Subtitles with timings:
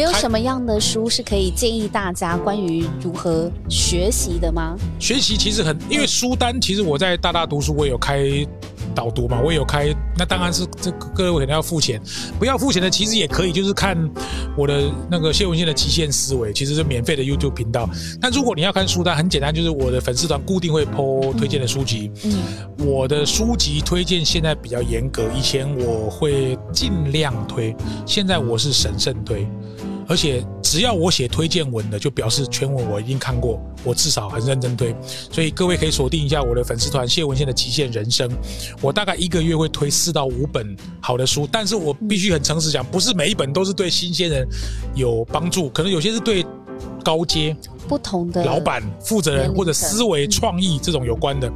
[0.00, 4.74] 没有什么样的书是可以建议大家关于如何学习的吗？
[4.98, 8.24] 学习其实很，因为书单其实我在大大读书，我有开
[8.94, 12.00] 导读嘛，我也有开，那当然是这各位肯定要付钱，
[12.38, 13.94] 不要付钱的其实也可以，就是看
[14.56, 17.86] 我的那个谢文宪的极限思维，其实是免费的 YouTube 频道。
[18.22, 22.10] 但如果你要看书单，很简单，就是我的粉丝团固定会 po 推荐的书籍。
[22.24, 22.38] 嗯，
[22.86, 27.76] 我的书籍推荐现在比较严格，以前我会尽量推，
[28.06, 29.46] 现在我是审慎推。
[30.10, 34.92] 而且只要我写推荐文的，就表示全文我一定看过，我至少很认真推。
[35.06, 38.28] 所以各位可以锁定一下我的粉丝团谢文宪的极限人生。
[38.80, 44.44] 我大概一个月会推四到五本好的书，但是我必须很诚实讲，不是每一本都是对新鲜人
[44.96, 46.44] 有帮助，可能有些是对
[47.04, 47.56] 高阶、
[47.86, 51.48] 不同的老板、负责人或者思维创意这种有关的。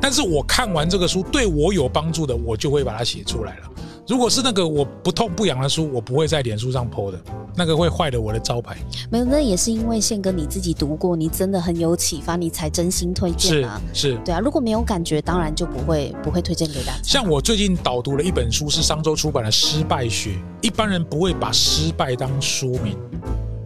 [0.00, 3.62] 但是我看完这个书对我有帮助的，我就会把它写出来了。
[4.08, 7.20] 如果是那个我不痛不痒的书，我不会在脸书上 po 的，
[7.56, 8.76] 那个会坏了我的招牌。
[9.10, 13.80] 没有，那也是因为宪哥你自己读过，你真的很有启发，你才真心推荐啊。
[13.92, 17.00] 是是，对啊，如果没有感觉，当然就不会不会推荐给大家。
[17.02, 20.30] 像我最近导读了一本书，是商周出版的《失败学》，
[20.62, 22.96] 一般人不会把失败当书名。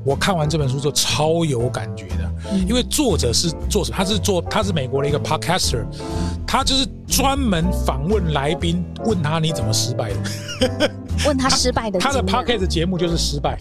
[0.04, 3.96] 我看完这本书之后超有感觉的，因为作者是做什么？
[3.96, 5.84] 他是做他是美国的一个 podcaster，
[6.46, 10.90] 他就是专门访问来宾，问他你怎么失败的，
[11.26, 11.98] 问他失败的。
[11.98, 13.58] 他的 podcast 节目就是失败，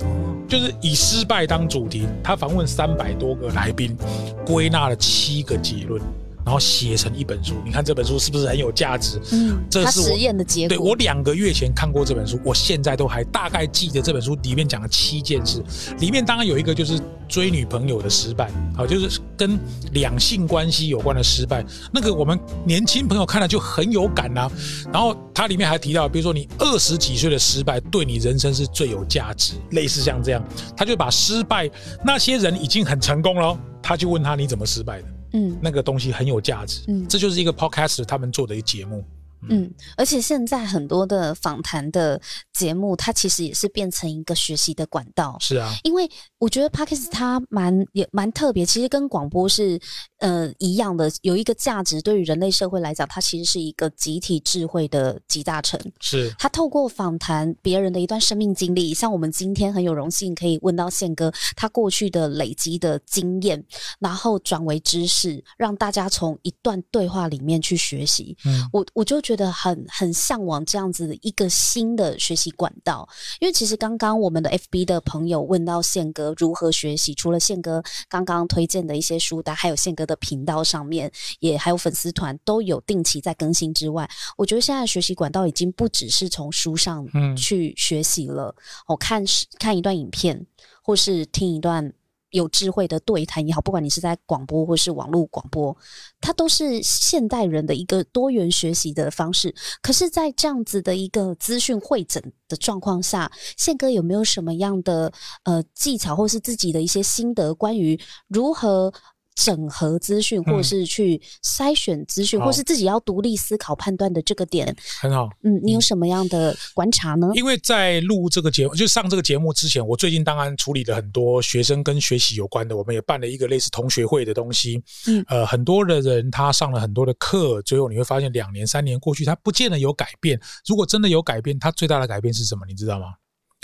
[0.48, 3.98] 就是以失败当主题，他访问三百多个来宾，
[4.46, 6.02] 归纳了七个结论。
[6.50, 9.22] 然后写成一本书，你看这本书是不是很有价值？
[9.34, 10.70] 嗯，这是实验的结果。
[10.70, 15.64] 对我两个月前看过这本书，我现在都还大概记得这本书里面讲了七件事。
[16.00, 19.60] 里面当然有一个就是追女朋友的失败，好，就是跟
[19.92, 21.64] 两性关系有关的失败。
[21.94, 24.52] 那个我们年轻朋友看了就很有感啊。
[24.92, 30.44] 然后它里面还提到，比如说你二十几岁的失败，对你人生是最有价值，类似像这样，
[30.76, 31.70] 他就把失败
[32.04, 35.08] 那些人已经很成功了，他就问他你怎么失败的。
[35.34, 36.82] 嗯，那个东西很有价值。
[36.88, 39.04] 嗯，这就是一个 podcast 他们做的一个节目。
[39.48, 45.38] 嗯，而且现在很多的访谈的节目，它其实也是变成一个学习的管道。
[45.40, 46.06] 是啊，因为
[46.40, 49.80] 我觉得 podcast 它蛮也蛮特别，其实跟广播是
[50.20, 52.02] 呃一样的，有一个价值。
[52.02, 55.80] 对于人类社会来讲，它其实是一个集体智慧的集大成。
[56.00, 63.64] 是，他透过访谈别人的一段生命经历，像我们今天很有荣幸可以问到宪哥他过去的累积的经验，
[64.00, 68.36] 然后转为知识，让大家从一段对话里面去学习。
[68.44, 69.20] 嗯，我我就。
[69.30, 73.08] 觉得很很向往这样子的一个新的学习管道，
[73.40, 81.10] 因为其实刚刚我们的 FB 的朋友问到宪哥如何学习，除了宪哥刚刚推荐的一些书单，还有宪哥的频道上面
[81.40, 88.54] 也还有粉丝团都有定期在更新之外，我觉得现在学习管道已经不只是从书上去学习了，
[88.88, 89.24] 我看
[89.60, 90.46] 看一段影片，
[90.84, 91.94] 或是听一段。
[92.32, 95.76] 有智慧的对谈也好，不管你是在广播或是网络广播，
[96.22, 99.52] 它都是现代人的一个多元学习的方式。
[99.82, 105.12] 可是，在这样子的一个资讯会诊的状况下，宪哥有没有什么样的
[105.42, 108.94] 呃技巧，或是自己的一些心得，关于如何？
[109.42, 115.30] 整合资讯，或者是去筛选资讯，或是自己要独立思考判断的这个点，很好。
[115.44, 117.32] 嗯，你有什么样的观察呢？
[117.36, 124.84] 因为在录这个节目，就上这个节目之前，我最近当然处理了很多学生跟学习有关的，我们也办了一个类似同学会的东西。
[125.08, 130.38] 嗯，呃，很多的人他上了很多的课，最后你会发现两年、三年过去，他不见得有改变。
[130.68, 132.66] 如果真的有改变，他最大的改变是什么？
[132.68, 133.14] 你知道吗？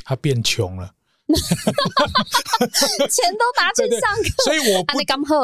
[0.05, 0.89] 他变穷了。
[3.09, 4.97] 钱都拿去上课，所以我不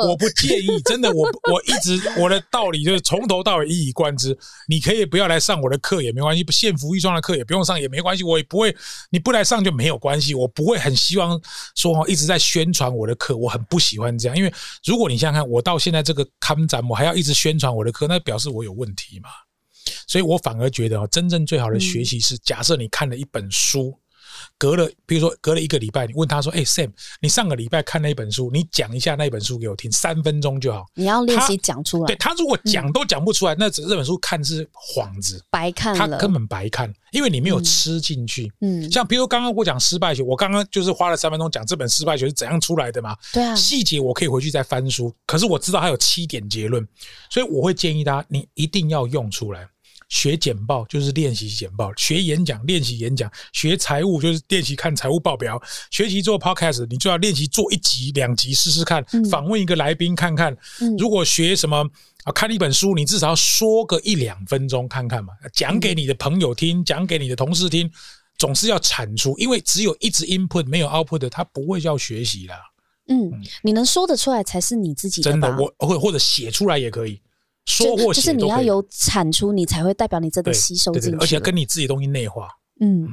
[0.08, 0.68] 我不建议。
[0.86, 4.38] 真的，我我一直我的道理就是从头到尾一以贯之。
[4.68, 8.76] 你可以不要来上我的课也没关系，不限服一双的课也不用上也没关系，我也不会。
[9.10, 11.42] 你不来上就没有关系，我不会很希望
[11.76, 14.38] 说一直在宣传我的课，我很不喜欢这样。
[14.38, 14.54] 因为
[14.86, 19.30] 如果你想想看，我到现在这个刊展，我还要一直宣传我的课，那表示我有问题嘛。
[20.08, 23.98] 所以我反而觉得，真正最好的学习是，假设你看了一本书。
[24.62, 32.06] 隔了，比如说隔了一个礼拜，你问他说：“哎，Sam，你上个礼拜看那一本书，你讲一下那一本书给我听，三分钟就好。”你要练习讲出来。
[32.06, 34.64] 对他如果讲都讲不出来，那这本书看是
[34.96, 38.54] 幌子，白看他根本白看，因为你没有吃进去。
[38.62, 43.18] 嗯，像比如刚刚我讲失败学，我刚刚就是花了三分钟讲这本失败学是怎样出来的嘛。
[43.34, 46.88] 对啊，细节我可以回去再翻书，可是我知道它有七点结论，
[47.32, 49.68] 所以我会建议大家，你一定要用出来。
[50.12, 55.60] 学简报就是练习简报，学演讲练习演讲，学财务就是练习看财务报表，
[55.90, 60.56] 学习做 podcast 你就要练习做一集两集试试看，访问一个来宾看看。
[61.00, 61.90] 如果学什么
[62.26, 67.90] 啊，看一本书，你至少要说个一两分钟看看嘛，讲给你的朋友听，讲给你的同事听，
[68.38, 72.58] 总是要产出，因为只有一直 input 没有 output 的，它不会叫学习啦。
[73.08, 73.32] 嗯，
[73.64, 77.22] 你能说得出来才是你自己真的，我或或者写出来也可以。
[77.66, 82.50] 说或就是你要有产出，你才会代表你真的吸收进去，而且跟你自己东西内化。
[82.84, 83.08] 嗯，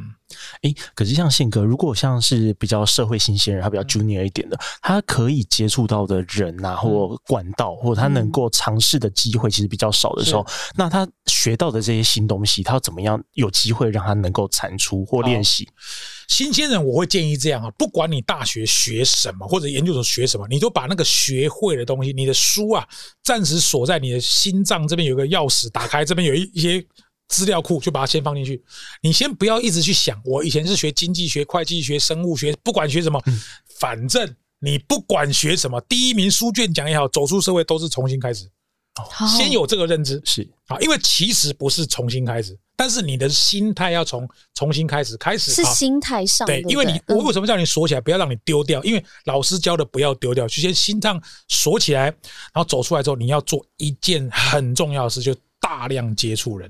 [0.63, 15.69] 哎，可是像宪哥，如果像是比较社会新鲜人，他比较 junior 一点的，他可以接触到的人呐，或管道，或他能够尝试的机会，其实比较少的时候，那他学到的这些新东西，他要怎么样有机会让他能够产出或练习？
[16.29, 22.87] 新鲜人，我会建议这样啊，不管你大学学什么或者研究所学什么，你都把那个学会的东西，你的书啊，
[23.23, 26.83] 暂时锁在你的心脏这边，有个钥匙，打开这边有一一些
[27.29, 28.63] 资料库，就把它先放进去。
[29.03, 33.23] 你先不要一直去想，我以前是学经济学、会计学、生物学，不管学什么，
[33.79, 38.49] 反正你不管学什么，第一名书卷奖也好，走出社会都是重新开始。
[39.37, 42.59] 先有这个认知是啊，因为其实不是重新开始。
[42.77, 48.83] 但是你的心态要从重新开始，开始是心态上对，因为你我为什么叫你锁起来，不要让你丢掉？
[48.83, 56.69] 因为老师教的不要丢掉，就先心脏锁起来，然后走出来之后，你要做一件很重要的事，就大量接触人。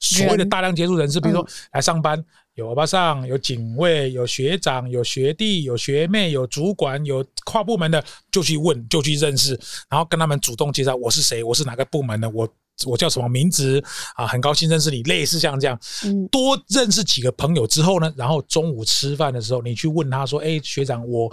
[0.00, 2.22] 所谓的大量接触人士，比如说来上班，
[2.54, 9.58] 有欧巴桑，有警卫，有学长，有学弟，有学妹，有主管，有跨部门的，就去问，就去认识，
[9.88, 12.48] 然后跟他们主动介绍我是谁，我是哪个部门的，我。
[12.86, 13.82] 我叫什么名字
[14.14, 14.24] 啊？
[14.24, 15.76] 很高兴认识你，类似像这样，
[16.30, 21.28] 多认识几个朋友之后呢，然后中午吃饭的时候，你去问他说：“哎，学长，我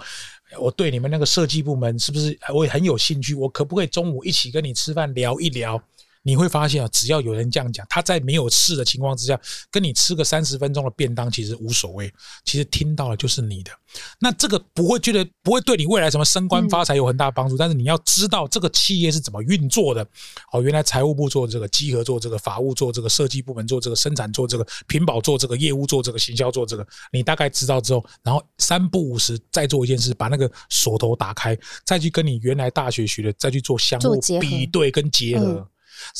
[0.58, 3.32] 我对你们那个设计部门是不是我也很有兴趣？
[3.32, 5.80] 我可不可以中午一起跟你吃饭聊一聊？”
[6.26, 9.40] 你会发现啊，只要有人这样讲，他在没有事的情况之下，
[9.70, 12.12] 跟你吃个三十分钟的便当，其实无所谓。
[12.44, 13.70] 其实听到了就是你的，
[14.18, 17.56] 那这个不会觉得不会对你未来什么升官发财有很大帮助。
[17.56, 20.04] 但是你要知道这个企业是怎么运作的。
[20.52, 26.84] 哦，原来财务部做这个，稽核做这个，法务做这个，设计部门做这个，生产做这个，屏保做这个，业务做这个，行销做这个。
[27.12, 35.64] 你大概知道之后，然后三不五时再做一件事，把那个锁头打开，再去跟你原来大学学的，再去做相互比对跟结合。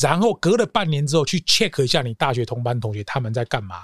[0.00, 3.76] 然后隔了半年之后去 check 一下你大学同班同学他们在干嘛，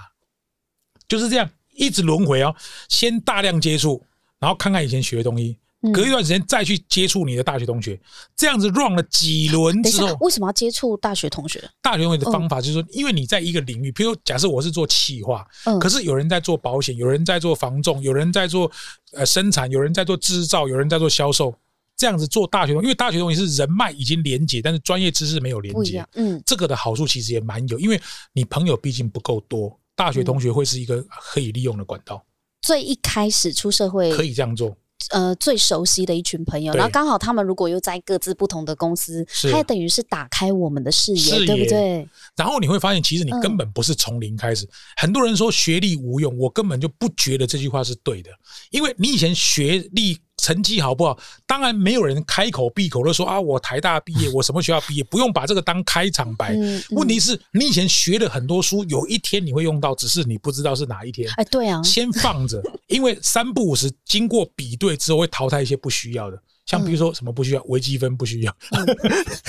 [1.08, 2.54] 就是这样一直轮回哦。
[2.88, 4.04] 先大量接触，
[4.38, 5.58] 然后看看以前学的东西，
[5.92, 8.00] 隔一段时间再去接触你的大学同学，
[8.36, 11.62] 这样子 run 了几轮之后，为什么要接触大学同学？
[11.80, 15.44] 大学同学的方法就是说，因为你在一个领域，比如假设我是做企划，
[15.80, 18.70] 可是有人在做保险，有人在做防重，有人在做
[19.12, 21.52] 呃生产，有人在做制造，有人在做销售。
[21.96, 26.04] 这样子做大学东，因为大学东西是人脉已经连接，但是专业知识没有连接。
[26.14, 28.00] 嗯，这个的好处其实也蛮有，因为
[28.32, 32.24] 你朋友毕竟不够多，大学同学会是一个可以利用的管道。
[32.60, 34.76] 最一开始出社会可以这样做。
[35.10, 42.08] 呃，最熟悉的一群朋友，然后刚好他们如果又在各自不同的公司，它也等于是打开我们的视野，对不对？
[42.36, 44.68] 然后你会发现，其实你根本不是从零开始。
[44.96, 48.30] 很多人说学历无用，我根本就不觉得这句话是对的，
[48.70, 50.18] 因为你以前学历。
[50.42, 51.16] 成绩好不好？
[51.46, 56.54] 当然没有人开口闭口都说啊，我台大毕业，我什么学校毕业，不用把这个当开场白。
[56.90, 61.30] 问题是你以前学了很多书，有一天你会用到，只是你不知道是哪一天。
[61.36, 66.36] 哎，对啊，先放着，因为三不五时经过比对之后，会淘汰一些不需要的。
[66.66, 68.56] 像比如说什么不需要，微积分不需要，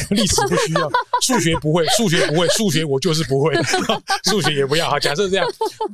[0.09, 0.89] 历史不需要，
[1.21, 3.53] 数学不会，数学不会，数学我就是不会，
[4.25, 4.99] 数学也不要哈。
[4.99, 5.47] 假设这样，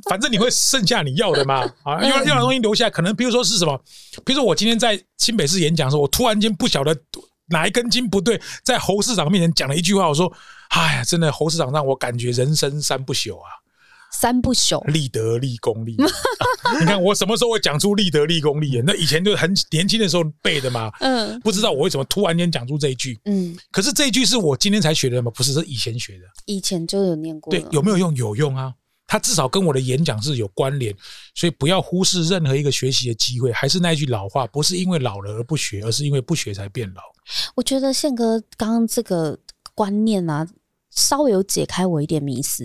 [0.08, 3.78] 反正你会剩下你要的嘛啊，要要的东西留下来，可能比如说是什么，
[4.24, 6.96] 比如说我今天在新北市演讲的时候，我突然间不晓得
[7.48, 10.32] 哪一根筋不对，在侯市长面前讲了一句话，我说
[10.70, 13.50] ：“哎呀，真的侯市长让我感觉人生三不朽啊。”
[14.12, 15.96] 三不朽，立德、立功、立。
[16.80, 18.82] 你看我什么时候会讲出立德、立功、立言？
[18.86, 20.90] 那以前就很年轻的时候背的嘛。
[21.00, 23.18] 嗯，不知道我为什么突然间讲出这一句。
[23.24, 25.30] 嗯，可是这一句是我今天才学的吗？
[25.34, 26.24] 不是，是以前学的。
[26.46, 27.50] 以前就有念过。
[27.50, 28.14] 对，有没有用？
[28.14, 28.72] 有用啊！
[29.06, 30.94] 它至少跟我的演讲是有关联，
[31.34, 33.50] 所以不要忽视任何一个学习的机会。
[33.52, 37.02] 还是那句老话，不是因为老了而不学，而是因为不学才变老。
[37.56, 39.38] 我觉得宪哥刚刚这个
[39.74, 40.46] 观念啊。
[40.90, 42.64] 稍微有解开我一点迷思，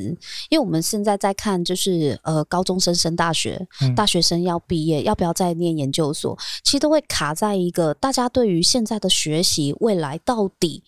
[0.50, 3.94] 因为我们现在在看，就是呃，高中生升大学，嗯。
[3.96, 10.84] 大学生要毕业，要不要再念研究所，其实都会卡在一个大家对于现在的学习未来到底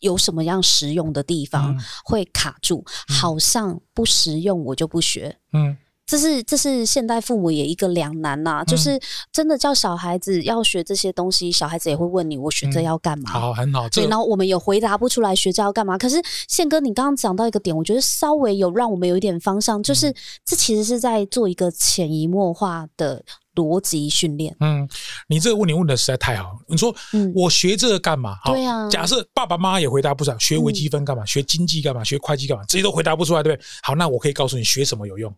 [0.00, 1.80] 有什么样实用的地方、嗯。
[2.04, 5.38] 会卡住，好像不实用我就不学。
[5.52, 9.00] 嗯，这是这是现代父母也一个两难呐、嗯就是
[9.32, 13.30] 真的叫小孩子要学这些东西，小孩子也会问你，我学这嗯要干嘛？
[13.30, 15.96] 好，很好，这对，个然后我们也回答不出来学这要干嘛。
[15.96, 24.54] 可是宪哥，你刚刚讲到一个点，我觉得稍微有让我们有一点方向，就是、嗯这其实是在做一个潜移默化的逻辑训练。
[24.60, 24.86] 嗯，
[25.28, 26.58] 你这个问题问的实在太好了。
[26.68, 28.36] 你说嗯我学这个干嘛？
[28.42, 31.24] 好对啊假设爸爸妈妈也回答不出来，学微积分干嘛？
[31.24, 32.04] 学经济干嘛？
[32.04, 32.62] 学会计干嘛？
[32.68, 33.66] 这些都回答不出来，对不对？
[33.82, 35.34] 好，那我可以告诉你，学什么有用？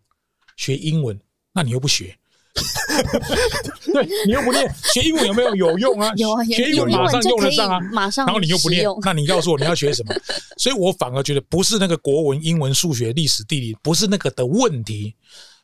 [0.57, 1.17] 学英文，
[1.53, 2.13] 那你又不学。
[3.93, 6.11] 对你又不练，学英文有没有有用啊？
[6.17, 7.79] 有啊，学英文有马上用得上啊。
[7.91, 10.15] 马上然后你又不练，那你告诉我你要学什么？
[10.57, 15.13] 所以我反而觉得不是那个国文、英文、数学、历史、地理，不是那个的问题，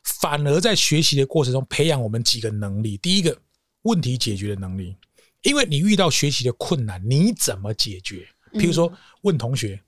[0.04, 2.96] 反而在学习的过程中培养我们几个能力。
[2.98, 3.36] 第一个，
[3.82, 4.94] 问题解决的能力，
[5.42, 8.24] 因为你遇到学习的困难，你怎么解决？
[8.52, 9.80] 譬如说问同学。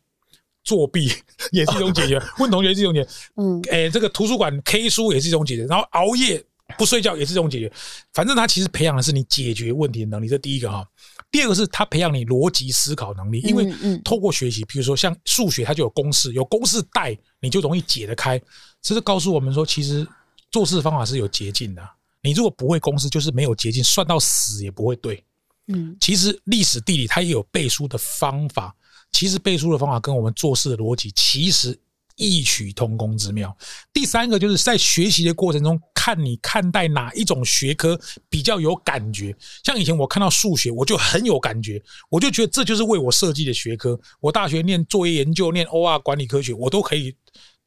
[0.66, 1.08] 作弊
[1.52, 6.44] 也是一种解决， 问同学是一种解决，嗯哎、这个图书馆 K 书也是一种解决，然后熬夜
[6.76, 7.72] 不睡觉也是一种解决。
[8.12, 10.84] 反正他其实培养的是你解决问题的能力，这第一个哈。
[11.30, 13.66] 第二个是他培养你逻辑思考能力，因为
[14.04, 18.40] 透过学习，比如说像数学，它就有公式，有公式带你就容易解得开。
[18.82, 20.06] 这是告诉我们说，其实
[20.50, 21.82] 做事方法是有捷径的。
[22.22, 25.22] 你如果不会公式，就是没有捷径，算到死也不会对。
[25.68, 28.74] 嗯其实历史地理它也有背书的方法，
[29.16, 31.74] 其实背书的方法跟我们做事的逻辑其实
[32.16, 33.56] 异曲同工之妙。
[33.90, 39.34] 第三个就是在学习的过程中，看你看待哪一种学科比较有感觉。
[39.64, 43.98] 像以前我看到数学，我就很有感觉，我就觉得这就是为我设计的学科。
[44.20, 47.16] 我大学念作业研究、念 OR 管理科学，我都可以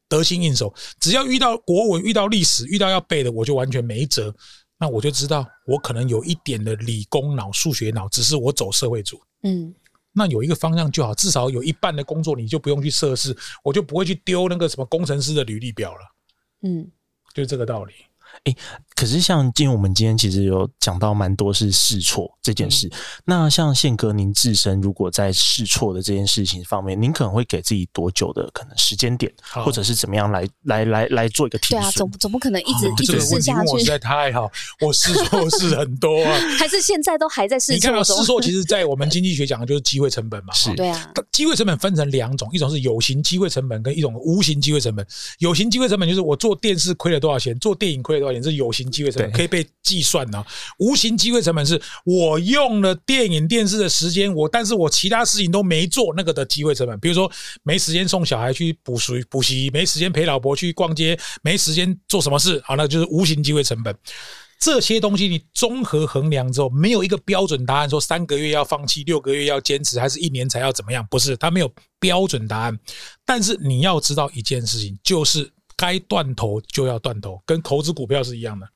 [0.08, 0.72] 得心应手。
[1.00, 4.32] 只要遇到国文、遇到历史、遇到要背的，我就完全没辙。
[4.78, 9.20] 那我就知道，我可能有一点的理工脑、数学脑，只是我走社会组。
[9.42, 9.74] 嗯
[10.12, 16.00] 那有一个方向就好，至少有一半的工作你就不用去测试，我就不会去丢那个什么工程师的履历表了，
[16.62, 16.90] 嗯
[17.32, 17.94] 就是这个道理。
[19.00, 22.86] 可是像今天我们今天其实有讲到蛮多是试错这件事。
[23.24, 29.32] 那像宪哥，您自身如果在试错的这件事情方面，您可能会给自己多久的可能时间点，
[29.64, 32.10] 或者是怎么样来来来来做一个停对啊，总？
[32.18, 34.50] 总不可能一直哦一直试这个问题下去问我实，在太好，
[34.82, 36.38] 我试错是很多啊。
[36.60, 38.04] 还是现在都还在试你看到？
[38.04, 40.52] 试错，其实在我们经济学讲的就是机会成本嘛。
[40.52, 45.06] 是对啊，机会成本分成两种，一种是有形机会成本，跟一种无形机会成本。
[45.38, 50.44] 有形机会成本就是我做电视亏了多少钱，做电影亏了多少钱，这是有形机会成本，可以被计算啊。
[50.78, 56.98] 无形机会成本是我用了电影电视的时间，我但是我其他事情都没做，那个的机会成本。
[56.98, 57.30] 比如说
[57.62, 63.94] 没时间送小孩去补习补习，没时间陪老婆去逛街，没时间做什么事，好，那就是无形机会成本。
[64.58, 71.02] 这些东西你综合衡量之后，没有一个标准答案，说三个月要放弃，六个月要坚持，还是一年才要怎么样？
[71.10, 72.78] 不是，它没有标准答案。
[73.24, 78.68] 但是你要知道一件事情，就是该断头就要断头，跟投资股票是一样的。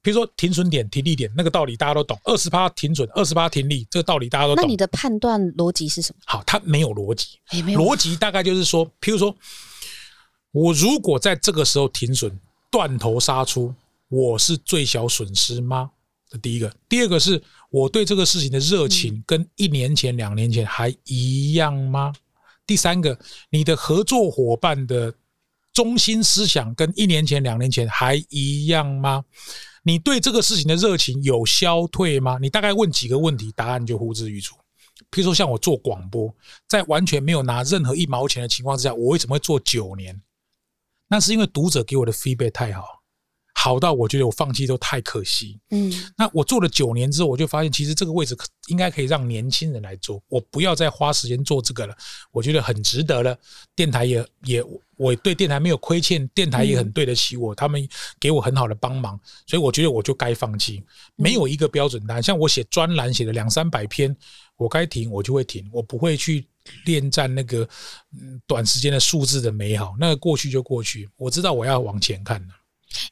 [0.00, 2.18] 比如说停损点、停利点，那个道理大家都懂。
[2.24, 4.74] 二十八停损，二十八停利，这个道理大家都懂那你。
[4.74, 6.20] 的判断逻辑是什么？
[6.24, 7.38] 好，它没有逻辑。
[7.76, 9.36] 逻辑大概就是说，譬如说，
[10.52, 12.32] 我如果在这个时候停损，
[12.70, 13.74] 断头杀出，
[14.08, 15.90] 我是最小损失吗？
[16.30, 16.74] 这第一个。
[16.88, 22.10] 第二个是我对这个事情的热情跟一年前、两年前还一样吗？
[22.66, 23.18] 第三个，
[23.50, 25.12] 你的合作伙伴的
[25.82, 29.24] 中心思想跟一年前、两年前还一样吗？
[29.82, 32.36] 你对这个事情的热情有消退吗？
[32.38, 34.54] 你大概问几个问题，答案就呼之欲出。
[35.10, 36.30] 譬如说，像我做广播，
[36.68, 40.20] 在完全没有拿任何一毛钱的情况之下，我为什么会做九年？
[41.08, 42.99] 那是因为读者给我的 feedback 太好，
[43.62, 45.60] 好到我觉得我放弃都太可惜。
[45.70, 51.94] 嗯那我做了九年之后，我就发现其实这个位置可应该可以让年轻人来做，我不要再花时间做这个了，
[52.32, 53.36] 我觉得很值得了。
[53.76, 54.64] 电台也也
[54.96, 57.86] 我对电台没有亏欠，电台也很对得起我，他们
[58.18, 60.82] 给我很好的帮忙，所以我觉得我就该放弃。
[61.16, 64.16] 没有一个标准答案，像我写专栏写了两三百篇，
[64.56, 66.46] 我该停我就会停，我不会去
[66.86, 67.68] 恋战那个
[68.18, 72.54] 嗯短时间的数字的美好，那个过去就过去，我知道我要往前看了。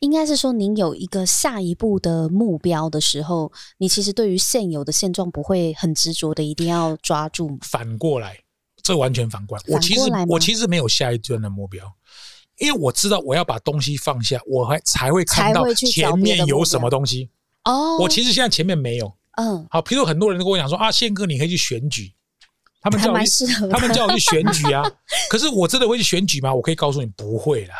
[0.01, 7.59] 应该是说，您有一个下一步的目标的时候，你其实对于现有的现状不会很执着的，一定要抓住。
[7.63, 8.39] 反过来，
[8.83, 9.65] 这完全反过来。
[9.69, 11.85] 我其实我其实没有下一段的目标，
[12.59, 17.31] 因为我知道我要把东西放下，我还才会看到前面有什么东西。
[17.65, 19.13] 哦，我其实现在前面没有。
[19.37, 22.13] 嗯好，譬如很多人都跟我讲说啊，宪哥你可以去选举，
[22.81, 23.47] 他们叫我去。
[23.71, 24.83] 他们叫我去选举啊。
[25.31, 26.53] 可是我真的会去选举吗？
[26.53, 27.75] 我可以告诉你，不会啦。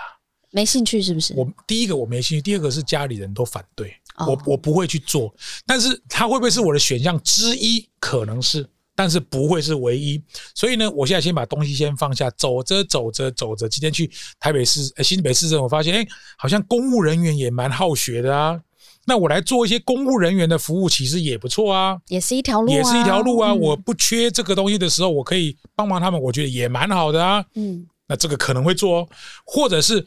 [0.51, 1.35] 没兴趣是不是？
[1.35, 5.35] 我第一个我没兴趣，第二个是家里人都反对，哦我我不会去做。
[5.67, 7.87] 但是它会不会是我的选项之一？
[8.01, 10.23] 可能是，但是不会是唯一。
[10.55, 18.61] 所以呢，我现在先把东西先放下，走着走着走着，今天去台北市、呃、新北市政府，发现哎，好像公务人员也蛮好学的啊。
[19.07, 21.97] 那我来做一些公务人员的服务，其实也不错啊。
[22.09, 23.53] 也是一条路、啊，也是一条路啊！
[23.53, 27.45] 嗯我不缺这个东西的时候，我可以帮忙他们，我觉得也蛮好的啊。
[27.55, 29.09] 嗯那这个可能会做哦，
[29.45, 30.05] 或者是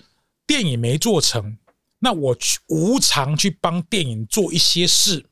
[0.51, 1.57] 电影没做成，
[1.99, 5.25] 那我去无偿去帮电影做一些事，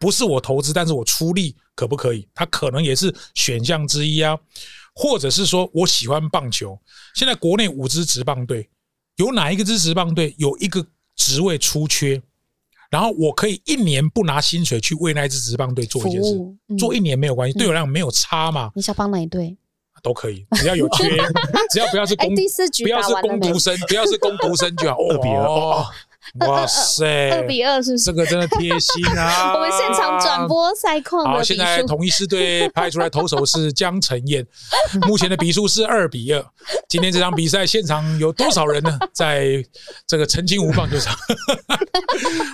[0.00, 2.26] 不是我投资，但是我出力，可不可以？
[2.34, 4.36] 它可能也是选项之一啊。
[4.96, 6.76] 或者是说我喜欢棒球，
[7.14, 8.68] 现在国内五支职棒队
[9.14, 10.84] 有哪一个支职棒队有一个
[11.14, 12.20] 职位出缺，
[12.90, 16.34] 然后我可以一年不拿薪水去为那一支职棒队做一件事，
[16.66, 19.56] 嗯做一年没有关系，对我来讲没有差嘛，你想帮哪一队？
[20.02, 21.08] 都可以，只要有缺，
[21.70, 23.58] 只要不要是哎，工第四局不要是工读？
[23.58, 24.96] 生，不要是工读生就好。
[25.10, 25.86] 二比二哦，
[26.46, 28.04] 哇塞，二比二是不是？
[28.04, 29.52] 这个真的贴心啊！
[29.56, 30.46] 我们现场转。
[30.46, 34.46] 播赛况好，现在数，统一狮队派出来投手是江晨燕，
[35.06, 36.44] 目前的比数是二比二。
[36.88, 38.98] 今天这场比赛现场有多少人呢？
[39.12, 39.62] 在
[40.06, 41.14] 这个澄清湖棒球场，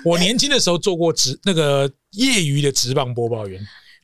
[0.05, 3.61] 我年轻的时候做过职那个业余的职棒播报员，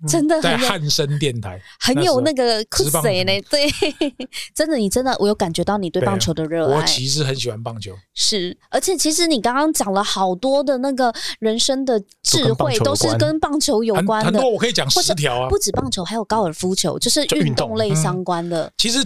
[0.09, 3.33] 真的在汉声电台，很有那个个酷职棒谁呢？
[3.51, 3.69] 对，
[4.55, 6.83] 真的，你真的，我有感觉到你对棒球的热爱我。
[6.85, 7.95] 其实很喜欢棒球。
[8.15, 15.59] 是，而且其实你刚刚讲了好多的那个人生的智慧，都是跟棒球有很关的很多，我可以讲十条啊不。
[15.59, 18.73] 止棒球，还有高尔夫球，就是运动动类相关的。
[18.79, 19.05] 其实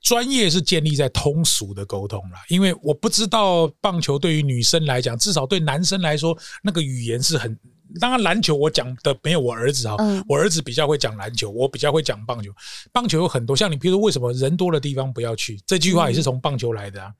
[0.00, 7.58] 专业是建立在通俗的沟通啦，因为我不知道棒球对于女生来讲，至少对男生来说，那个语言是很。
[8.00, 12.50] 当然，篮球我讲的没有我儿子哈，嗯我儿子比较会讲篮球，我比较会讲棒球。
[12.92, 15.58] 棒球有很多，像你比如说，为什么人多的地方不要去？
[15.66, 17.12] 这句话也是从棒球来的啊。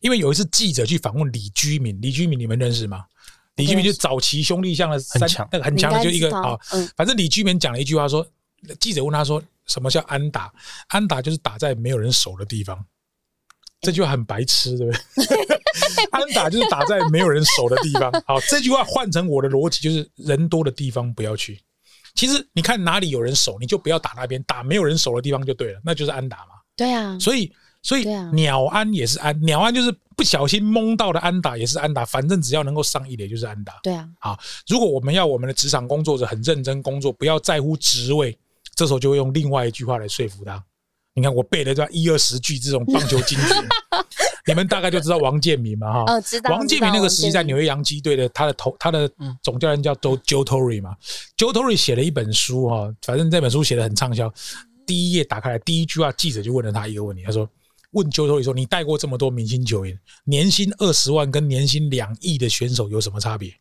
[0.00, 3.04] 因为有一次记者去访问李居民，李居民你们认识吗？
[3.56, 8.26] 李居民就是早期兄弟像的三很强那个很强的，就一个啊，嗯反正李居民讲了一句话说，
[8.80, 10.50] 记者问他说什么叫安打？
[10.88, 12.82] 安打就是打在没有人守的地方。
[13.82, 15.56] 这句话很白痴，对不对？
[16.12, 18.10] 安打就是打在没有人守的地方。
[18.26, 21.60] 好，这句话换成我的逻辑就是：人多的地方不要去。
[22.14, 26.54] 其实你看哪里有人守，你就不要打那边，打没有人守的地方就对了，那就是安打嘛。
[26.76, 27.52] 对啊，所以，
[27.82, 33.80] 所以鸟安也是安，鸟安就是不小心蒙到的安打也是安打，反正只要能够上一垒就是安打。
[33.82, 38.38] 对啊，如果我们要我们的职场工作者很认真工作，不要在乎职位，
[38.76, 40.62] 这时候就会用另外一句话来说服他。
[41.14, 43.44] 你看我背了这样一二十句这种棒球金句，
[44.46, 46.04] 你们大概就知道王建民嘛哈。
[46.06, 49.10] 呃，知道王建民那个时期在纽约，洋基队的，他的头他的
[49.42, 50.96] 总教练叫 Joe Joe Torre 嘛
[51.36, 54.32] ，Joe Torre 写了一本书哈，反正这本书写的很畅销。
[54.86, 57.48] 第一页打开来，第一句话记者就问了他一个问题，他说
[57.92, 63.52] ：“问 Joe Torre 说，你带过这么多明星球员，年薪二十万跟年薪两亿的选手有什么差别？”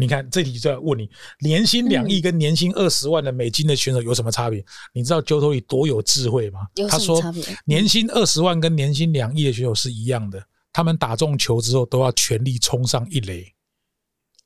[0.00, 1.08] 你看这题就要问你，
[1.40, 4.64] 年薪两亿跟年薪二十万的美金的选手有什么差别？
[4.94, 6.88] 你知道 Joe Torre 多有智慧吗有？
[6.88, 7.22] 他说？
[7.66, 13.52] 年薪二十万跟年薪两亿的选手是一样的，他们打中球之后都要全力冲上一垒，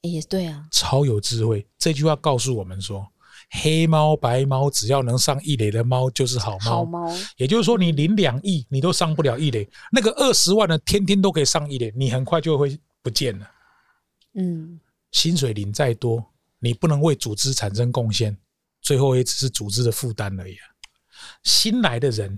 [0.03, 1.65] 也对啊，超有智慧。
[1.79, 3.07] 这句话告诉我们说，
[3.51, 6.71] 黑猫白猫只要能上一垒的猫就是好猫。
[6.71, 13.47] 好猫，也就是说，你领两亿，你都上不了一垒，那个二十万的天天都可以上一垒，你很快就会不见了。
[14.37, 14.81] 嗯，
[15.15, 16.23] 薪水领再多，
[16.59, 18.37] 你不能为组织产生贡献，
[18.83, 20.67] 最后也只是组织的负担而已啊。
[21.45, 22.37] 新来的人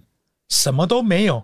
[0.50, 1.42] 什么都没有，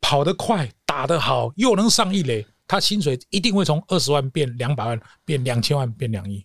[0.00, 6.44] 跑得快，打得好，又能上一垒，他薪水一定会从二十万变两百万，变两千万，变两亿。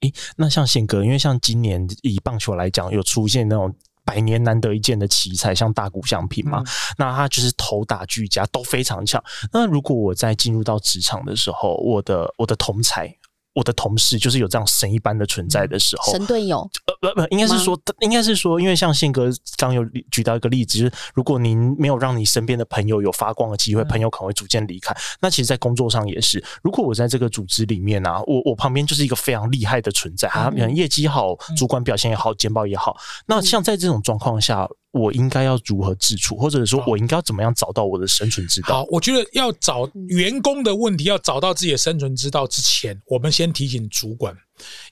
[0.00, 3.72] 诶，那像宪哥，因为像今年以棒球来讲，有出现那种
[4.04, 6.66] 百年难得一见的奇才，像大谷翔平嘛，嗯
[6.98, 9.22] 那他就是投打俱佳，都非常强。
[9.52, 13.16] 那如果我在进入到职场的时候，我的我的同才。
[13.56, 23.86] 我的同事就是有这样神一般的存在的时候，神队友，呃不不，应该是说，应该是说，因为像宪哥刚有举到一个例子，就是如果您没有让你身边的朋友有发光的机会，嗯。
[23.96, 24.94] 朋友可能会逐渐离开。
[25.22, 32.94] 那其实，在工作上也是，如果我在这个组织里面啊，我我旁边就是一个非常厉害的存在，他业绩好，主管表现也好，简报也好。
[33.26, 38.68] 那像在这种状况下，我应该要如何自处，或者说我应该要怎么样找到我的生存之道？
[38.68, 44.34] 好，我觉得要找员工的问题，要找到自己的生存之道之前，我们先提醒主管，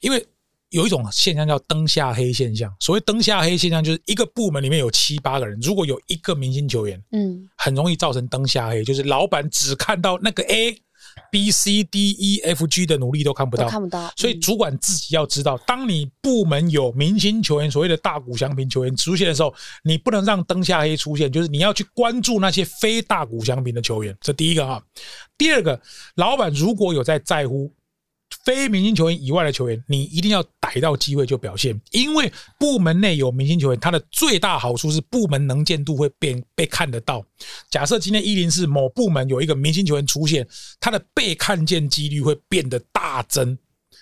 [0.01, 0.27] 因为
[0.71, 2.75] 有一种现象叫灯下黑现象。
[2.81, 10.77] 所谓灯下黑现象，就是一个部门里面有七八个人，如果有一个明星球员，嗯，很容易造成灯下黑，就是老板只看到那个 A，
[11.31, 14.11] B、C、D、E、F、G 的努力都看不到，看不到。
[14.17, 24.17] 所以主管自己要知道，当你部门有明星球员，所谓的大股祥平球员出现的时候，你不能让灯下黑出现，就是你要去关注那些非大股祥平的球员。
[24.21, 24.83] 这第一个哈，
[25.39, 25.81] 第二个，
[26.17, 27.73] 老板如果有在在乎。
[28.45, 37.25] 非明星球员以外的球员，你一定要逮到机会就表现，因为部门内有明星球员，他的最大好处是部门能见度会变被看得到。
[37.71, 40.47] 假设今天一零是某部门有一个明星球员出现，
[40.79, 43.57] 他的被看见几率会变得大增。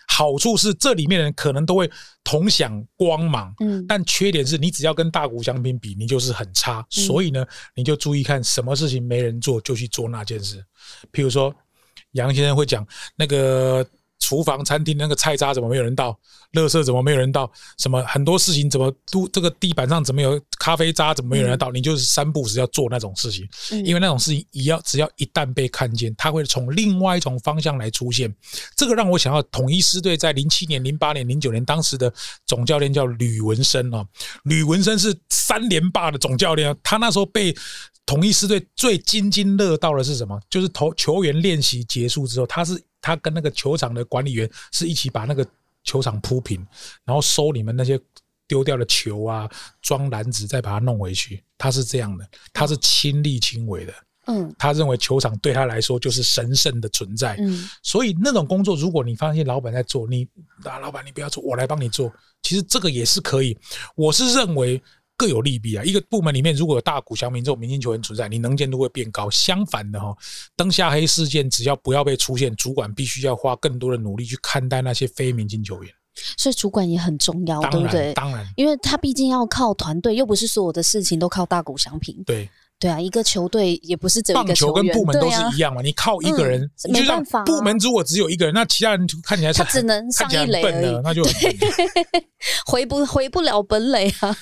[0.08, 1.88] 好处是这里面的人可能都会
[2.24, 6.84] 同享光芒，嗯，但缺点是你只要跟大股相比比，你就是很差。
[6.90, 10.62] 所以呢，你就注意看什么事情没人做，就去做那件事。
[11.12, 11.54] 譬如说，
[12.12, 13.86] 杨先生会讲那个。
[14.22, 16.16] 厨房、餐厅那个菜渣怎么没有人倒？
[16.52, 17.50] 垃圾怎么没有人倒？
[17.76, 21.12] 什么很多事情怎么都这个地板上怎么有咖啡渣？
[21.12, 21.72] 怎么没有人倒？
[21.72, 23.48] 你就是三步时要做那种事情，
[23.84, 28.32] 因为那种事情一要只要一旦被看见，它会从另外一种方向来出现。
[28.76, 32.12] 这个让我想到统一师队在零七年、零八年、零九年，当时的
[32.46, 34.06] 总教练叫吕文生啊。
[34.44, 37.52] 吕文生是三连霸的总教练，他那时候被
[38.06, 40.38] 统一师队最津津乐道的是什么？
[40.48, 42.80] 就是投球员练习结束之后，他是。
[43.02, 45.46] 他跟那个球场的管理员是一起把那个
[45.84, 46.66] 球场铺平，
[47.04, 48.00] 然后收你们那些
[48.48, 49.50] 丢掉的球啊，
[49.82, 51.42] 装篮子，再把它弄回去。
[51.58, 53.92] 他是这样的，他是亲力亲为的。
[54.26, 57.36] 嗯，他认为球场对他来说就是神圣的存在。
[57.40, 60.26] 嗯，所以那种工作，如果你发现老板在做，你
[60.64, 62.10] 啊，老板你不要做，我来帮你做。
[62.42, 63.58] 其实这个也是可以。
[63.96, 64.80] 我是认为。
[65.16, 65.84] 各有利弊啊！
[65.84, 69.30] 一个部门里面如果有大股祥民这种明星球员存在，你能见度会变高。
[69.30, 70.16] 相反的哈，
[70.56, 75.92] 灯下黑事件只要不要被出现，主管必须要花更多的努力去看待那些非明星球员。
[76.36, 78.12] 所以主管也很重要，对不对？
[78.14, 82.22] 当然，因为他毕竟要靠团队，又不是所有的事情都靠大股祥平。
[82.24, 82.48] 对。
[82.82, 85.80] 对啊，一个球队也不是只有一个球跟部门都是一样嘛。
[85.82, 87.44] 你靠一个人，没办法。
[87.44, 91.22] 部门如果只有一个人，那其他人就看起来他只能上一垒而已，那就
[92.66, 94.36] 回不回不了本垒啊。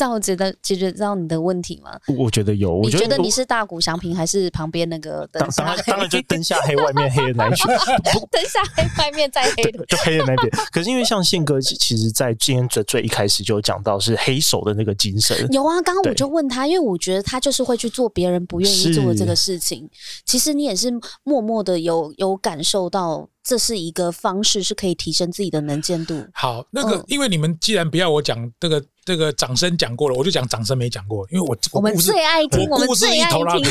[0.00, 1.90] 这样觉得解决到你的问题吗？
[2.16, 2.74] 我觉得有。
[2.74, 7.66] 我觉得你是大谷祥平还是旁边那个灯下 当然就灯下黑，外面黑的那一群。
[8.32, 10.50] 灯下黑，外面再黑的，就黑的那边。
[10.72, 15.46] 可是因为像宪哥，其实在今天最最一开始就讲到是黑手的那个精神。
[15.52, 19.86] 有啊，刚刚我就问他，因为我觉得他就是会去做别人不愿意做的这个事情。
[20.24, 20.90] 其实你也是
[21.24, 23.28] 默默的有有感受到。
[23.42, 26.22] 这是一个方式，是可以提升自己的能见度。
[26.34, 28.80] 好，那个，因为你们既然不要我讲这个，
[29.10, 31.26] 这个掌声讲过了，我就讲掌声没讲过。
[31.32, 33.64] 因为我我们最爱听，我故事一头拉骨，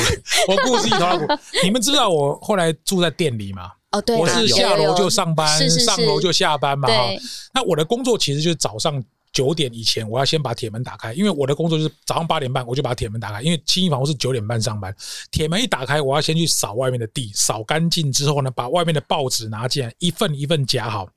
[0.49, 1.25] 我故事一头拉骨。
[1.63, 3.71] 你们知道我后来住在店里吗？
[3.91, 6.89] 哦，对，我是下楼就上班，上楼就下班嘛。
[6.89, 7.07] 哈，
[7.53, 9.01] 那我的工作其实就是早上。
[9.31, 14.95] 九点以前，我要先把铁门打开，因为我的工作就是早上八点半我就把铁门打开，因为轻衣房屋是九点半上班。
[15.31, 21.07] 铁门一打开，我要先去扫外面的地，扫干净之后呢，把外面的报纸拿进来，一份一份夹好，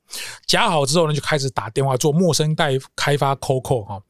[0.45, 4.01] 夹好之后呢，就开始打电话做陌生代开发 COCO 哈。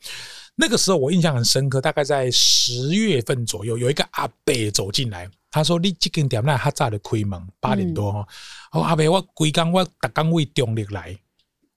[0.55, 8.27] 那个时候我印象很深刻，大概在十月份左右，有一个阿伯走进来，他说：“你这间店那他早的开门八点多哈。”
[8.71, 11.17] 哦，阿伯，我规工我打刚为中立来。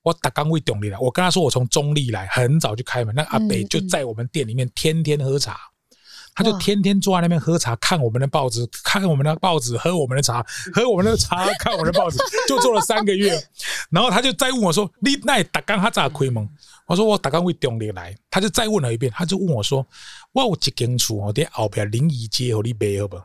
[0.06, 3.12] 我打刚为中立来，我跟他说我从中立来，很早就开门。
[3.12, 5.58] 那阿北就在我们店里面天天喝茶，
[6.32, 13.36] 他就天天坐在那边喝茶，看我们的报纸，看我们的报纸，喝我们的茶，喝我们的茶， 看我们的报纸，就做了三个月。
[13.90, 16.48] 然后他就再问我说：“你那打刚他咋开门？”
[16.86, 19.84] 我说：“我打刚为中立来。”他就再问了一遍，他就问我说
[20.30, 23.20] ：“我有一间厝哦，在后边临沂街，和你买好不？”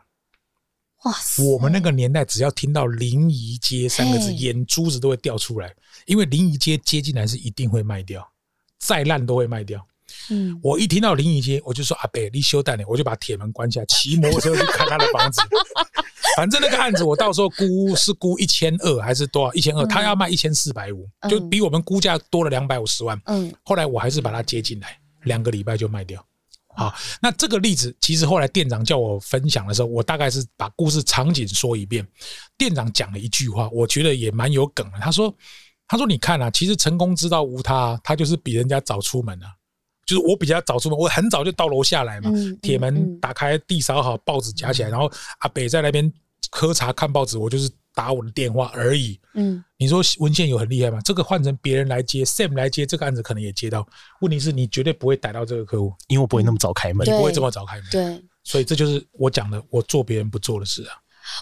[1.03, 1.43] 哇塞！
[1.43, 5.73] 我们那个年代，只要听到临沂街三个字，眼珠子都会掉出来。
[6.05, 8.27] 因为临沂街接进来是一定会卖掉，
[8.79, 9.85] 再烂都会卖掉。
[10.29, 15.41] 嗯，我一听到临沂街，我就说阿北，你休蛋呢，我就把铁门关下，骑摩托车去看他的房子。
[16.37, 19.53] 反正那个案子我到时候估是估一千二还是多少？
[19.53, 23.19] 一千二，他要卖一千四百五，就比我们估价多了两百五十万。
[23.25, 26.23] 嗯，后来我还是把它接进来，两个礼拜就卖掉。
[26.75, 32.07] 好，那这个例子其实后来店长叫我分享的时候，我大概是把故事场景说一遍。
[32.57, 34.99] 店长讲了一句话，我觉得也蛮有梗的。
[34.99, 35.33] 他说。
[35.87, 39.47] 他说：“你看啊，其实成功之道无他，他就是比人家早出门啊。
[40.05, 42.31] 就是我比较早出门，我很早就到楼下来嘛，
[42.61, 46.09] 铁门打开，地扫好，报纸夹起来，然后阿北在那边
[46.49, 49.19] 喝茶看报纸，我就是打我的电话而已。
[49.33, 50.99] 嗯，你说文献有很厉害吗？
[51.03, 53.87] 这个换成别人来接，Sam 来接这个案子可能也接到。
[54.21, 57.85] 问题是你绝对不会逮到这个客户，因为我不会那么早开门，你不会这么早开门。
[57.91, 60.95] 对，所以这就是我讲的，我做别人不做的事啊。”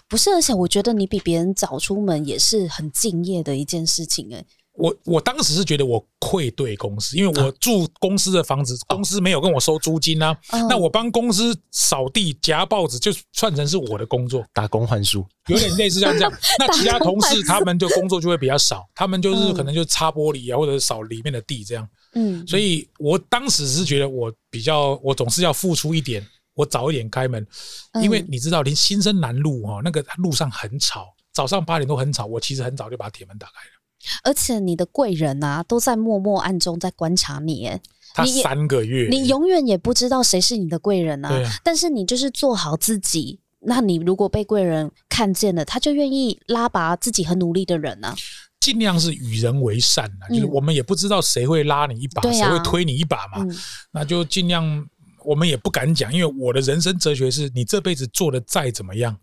[0.06, 4.44] 不是，而且我觉得你比别人早出门也是很敬业的一件事情哎。
[4.80, 10.36] 我我当时是觉得我愧对公司，因为我住公司的房子，公司没有跟我收租金啊。
[10.50, 16.32] 嗯那我帮公司扫地、夹报纸，就算成是我的工作，打工换书，有点类似像这样。
[16.58, 21.88] 那其他同事他们就工作就会比较少，他们就是嗯可能就擦玻璃啊，或者扫里面的地这样。
[22.14, 27.46] 嗯，所以我当时是觉得我比较，我总是要付出一点，我早一点开门，
[27.92, 33.79] 嗯因为你知道，连新生南路哈、那个路上很吵，早上八点都很吵，我其实很早就把铁门打开了。
[34.24, 37.80] 而且你的贵人啊，都在默默暗中在观察你，哎，
[38.14, 41.48] 他你三个月，你永远也不知道谁是你的贵人对啊。
[41.48, 43.40] 啊但是你就是做好自己。
[43.62, 48.14] 那你如果被贵人看见了，他就愿意拉拔自己很努力的人啊。
[48.58, 53.54] 尽量是与人为善啊，嗯就是我们也不知道谁会拉你一把，谁会推你一把嘛，嗯
[53.92, 54.86] 那就尽量。
[55.24, 59.18] 我们也不敢讲，因为我的人生哲学是你这辈子做的再怎么样，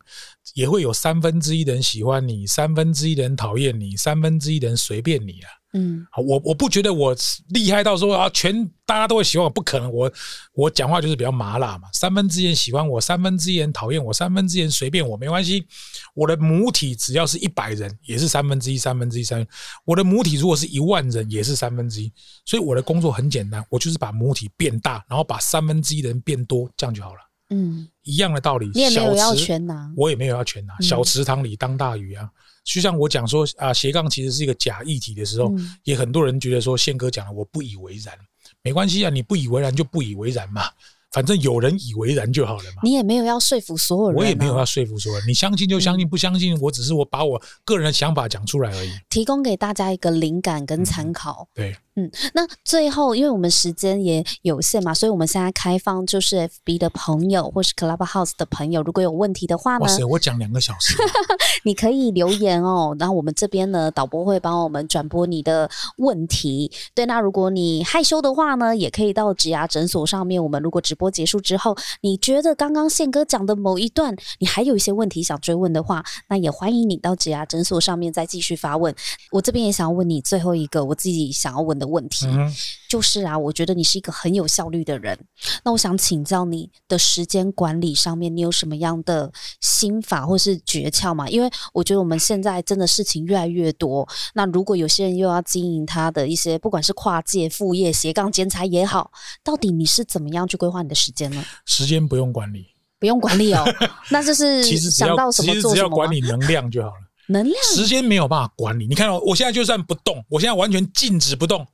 [0.54, 5.50] 也会有三分之一的人喜欢你，三分之一的人讨厌你，三分之一的人随便你啊。
[5.78, 7.16] 嗯我我不觉得我
[7.50, 9.92] 厉害到说啊，全大家都会喜欢我，不可能。
[9.92, 10.12] 我
[10.54, 15.66] 我讲话就是比较麻辣嘛，三分之一人喜欢我，三分之一人讨厌我，三分之一人随便我，没关系。
[16.14, 19.46] 我的母体只要是一百人，也是三分之一，三分之一，三。
[19.86, 22.12] 我的母体如果是一万人，也是三分之一。
[22.46, 27.20] 所以我的工作很简单，我就是把母体变大，然后把三分之一的人变多，这样就好了。
[27.50, 29.92] 嗯，一样的道理，你也没有要全拿。
[29.96, 32.30] 我也没有要全拿，嗯小池塘里当大鱼啊。
[32.64, 38.14] 就像我讲说啊，斜杠其实是一个假议题的时候，嗯也很多人觉得说宪哥讲的我不以为然，
[38.62, 40.64] 没关系啊，你不以为然就不以为然嘛，
[41.12, 42.82] 反正有人以为然就好了嘛。
[42.84, 48.92] 你也没有要说服所有人、啊，我也没有要说服所有人，你相信就相信，不相信我只是我把我个人的想法讲出来而已。
[49.10, 51.48] 提供给大家一个灵感跟参考。
[51.54, 60.96] 对，嗯，那最后，因为我们时间也有限嘛，所以我们现在开放就是 FB 的朋友或是 Clubhouse 的朋友，如果有问题的话呢哇，塞，我讲两个小时，
[61.66, 62.96] 你可以留言哦。
[63.00, 66.72] 然后我们这边呢，导播会帮我们转播你的问题。
[66.94, 70.44] 对，那如果你害羞的话呢，也可以到植牙诊所上面。
[70.44, 78.94] 我们如果直播结束之后，你觉得刚刚宪哥讲的某一段，你还有一些问题想追问的话，那也欢迎你到植牙诊所上面再继续发问。
[79.32, 82.26] 我这边也想要问你最后一个我自己想要问的问题。
[82.28, 82.54] 嗯，
[82.90, 85.18] 就是啊，我觉得你是一个很有效率的人。
[85.64, 91.28] 那我想请教你的时间管理上面，你有什么样的心法或是诀窍吗？
[91.30, 94.08] 因为我觉得我们现在真的事情越来越多。
[94.34, 99.12] 那如果有些人又要经营他的一些，不管是跨界副业、斜杠兼差也好，
[99.44, 101.44] 到底你是怎么样去规划你的时间呢？
[101.66, 102.68] 时间不用管理，
[103.00, 103.64] 不用管理哦，
[104.10, 106.94] 那就是其实想到什么做什么吗只要管理能量就好了。
[107.30, 107.56] 能量。
[107.76, 108.88] 时间没有办法管理。
[108.88, 111.68] 你看哦，我现在就算不动，我现在完全静止不动，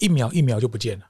[0.00, 1.04] 一秒一秒就不见了。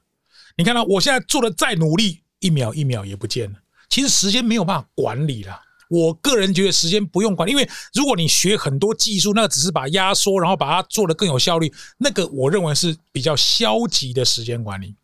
[0.56, 3.58] 你看到我现在做的再努力，一秒一秒也不见了。
[3.88, 5.62] 其实时间没有办法管理啦。
[5.88, 14.94] 我个人觉得时间不用管，因为如果你学很多技术，那只是把压缩，然后把它做得更有效率，那个我认为是比较消极的时间管理。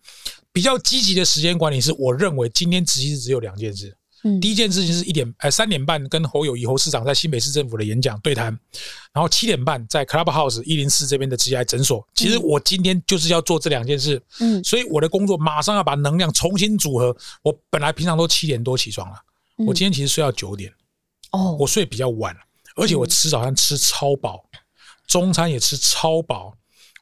[0.52, 3.96] 比较积极的时间管理是，我认为今天其实只有两件事。
[4.26, 8.46] 嗯第一件事情是一点呃三点半跟侯友谊侯市长在新北市政府的演讲对谈，
[9.12, 12.04] 然后七点半在 Clubhouse 一零四这边的职业诊所。
[12.14, 17.16] 其实我今天就是要做这两件事，嗯所以我的工作马上要把能量重新组合。
[17.42, 19.16] 我本来平常都七点多起床了，
[19.58, 20.72] 嗯我今天其实睡到九点，
[21.30, 22.36] 哦我睡比较晚，
[22.74, 24.44] 而且我吃早餐吃超饱，
[25.06, 26.52] 中餐也吃超饱。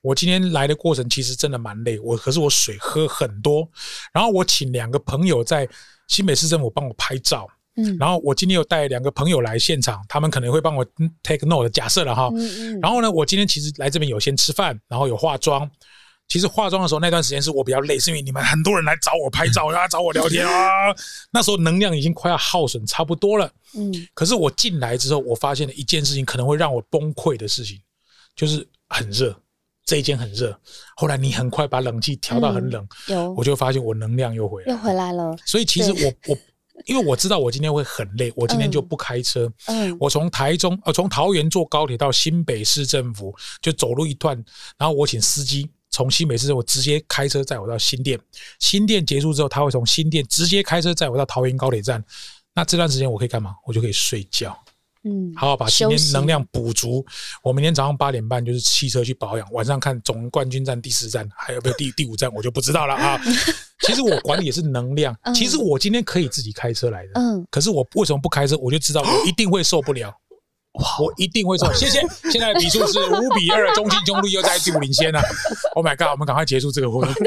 [0.04, 3.66] 我今天来的过程其实真的蛮累，我可是我水喝很多，
[4.12, 5.66] 然后我请两个朋友在
[6.08, 12.28] 新北市政府帮我拍照，嗯然后我今天有带两个朋友来现场，他们可能会帮我嗯 take note 的假设了哈。
[12.34, 15.68] 嗯嗯然后呢，我今天其实来这边有先吃饭，然后有化妆。
[16.26, 20.94] 其实化妆的时候那段时间是我比较累，是因为你们很多人来找我拍照啊，找我聊天 啊，
[21.30, 23.50] 那时候能量已经快要耗损差不多了。
[23.76, 27.78] 嗯可是我进来之后，我发现了一件事情可能会让我崩溃的事情，
[28.34, 29.38] 就是很热，
[29.84, 30.58] 这一间很热。
[30.96, 34.82] 后来你很快把冷气调到很冷，有我就发现我能量又回来又了。
[34.82, 35.36] 回来了。
[35.44, 36.38] 所以其实我我
[36.86, 39.50] 因为我知道我今天会很累，我今天就不开车。
[39.66, 44.36] 嗯我从台中呃从桃园坐高铁到新北市政府，就走路一段，
[44.76, 48.18] 然后我请司机从新北市政府直接开车载我到新店，
[48.58, 52.02] 新店结束之后，他会从新店直接开车载我到桃园高铁站。
[52.56, 53.54] 那这段时间我可以干嘛？
[53.66, 54.56] 我就可以睡觉，
[55.04, 57.04] 嗯，好好把今天能量补足。
[57.42, 63.20] 我明天早上八点半就是汽车去保养，晚上看总冠军战第四站，还有没有第第五站我就不知道了啊。
[63.86, 68.56] 其实我管理也是能量，嗯其实我今天可以自己开车来的，嗯可是我为什么不开车？
[68.56, 70.14] 我就知道我一定会受不了。
[70.74, 71.72] 我一定会错。
[71.74, 72.00] 谢谢。
[72.30, 75.22] 现在的比数是五比二，中信兄弟又在第五领先了。
[75.74, 76.08] Oh my god！
[76.08, 77.14] 我们赶快结束这个活动。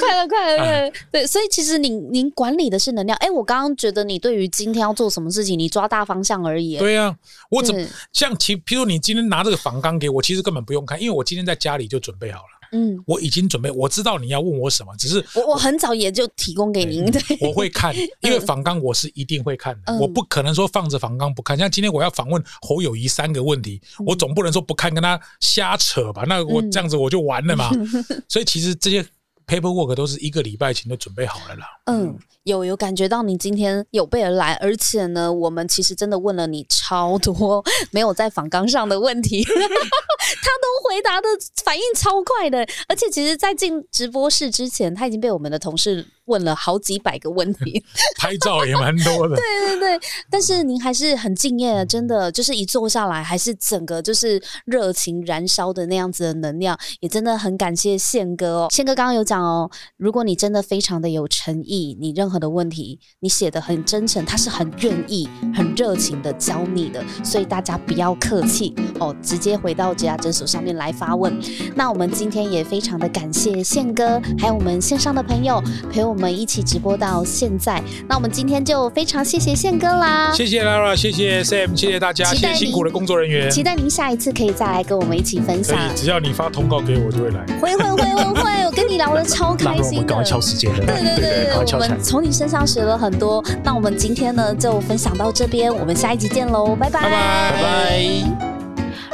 [0.00, 0.92] 快了，快了，快了！
[1.10, 3.16] 对，所以其实您您管理的是能量。
[3.18, 6.76] 哎，我刚刚觉得你对于今天要做什么事情，你抓大方向而已。
[6.78, 7.14] 对呀，
[7.50, 12.61] 我怎么像其，譬如你今天拿这个仿钢给我，其实根本不用看，因为我今天在家里就准备好了。
[12.72, 17.10] 嗯，我已经准备，我知道你要问我什么，只是我我很早也就提供给您。
[17.10, 21.56] 对，我会看， 因为访纲我是一定会看的，我不可能说放着访纲不看。
[21.56, 26.24] 像今天我要访问侯友谊三个问题，我总不能说不看，跟他瞎扯吧？
[26.26, 27.70] 那我这样子我就完了嘛。
[28.28, 29.04] 所以其实这些。
[29.52, 31.66] Paperwork 都是一个礼拜前就准备好了啦。
[31.84, 41.28] 嗯，有有感觉到你今天有备而来，而且呢，我们其实真的问了你超多没有在访纲上的问题， 他都回答的
[41.62, 46.06] 反应超快的，而且其实，在进直播室之前，他已经被我们的同事。
[46.26, 47.82] 问了好几百个问题，
[48.18, 49.34] 拍照也蛮多的。
[49.36, 58.68] 对对对，但是您还是很敬业，真的就是一坐下来，还是整个就是热情燃烧的那样子的能量，也真的很感谢宪哥哦。
[58.70, 71.36] 宪哥刚刚有讲哦，如果你真的非常的有诚意，你任何的问题你写的很真诚，他是很愿意、很热情的教你的，所以大家不要客气哦，直接回到这家诊所上面来发问。
[71.74, 76.11] 那我们今天也非常的感谢宪哥，还有我们线上的朋友陪我。
[76.12, 85.78] 我们一起直播到现在，那我们今天就非常谢谢宪哥啦，谢谢 Lara，谢谢 Sam，谢谢大家，谢谢辛苦的工作人员，期待您下一次可以再来跟我们一起分享。
[85.96, 87.46] 只要你发通告给我，就会来。
[87.58, 90.04] 会会会会会，我跟你聊的超开心的。
[90.04, 90.84] 赶快敲时间了。
[90.84, 93.42] 对对对对，我们从你身上学了很多。
[93.64, 98.41] 那我们今天呢就分享到这边，我们下一集见喽，拜拜拜拜拜。